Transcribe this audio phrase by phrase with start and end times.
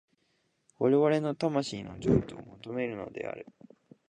[0.79, 3.45] 我々の魂の譲渡を求めるのである。